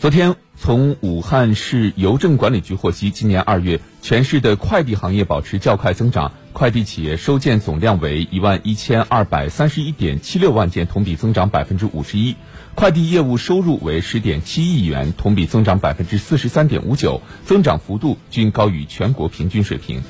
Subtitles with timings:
[0.00, 12.36] 昨天从武汉市邮政管理局获悉今年二月全市的快递行业保持较快增长快递企业收件总量为一万一千二百三十一点七六万件同比增长百分之五十一
[12.76, 20.02] 快递业务收入为十点七亿元同比增长百分之四十三点五九增长幅度均高于全国平均水平。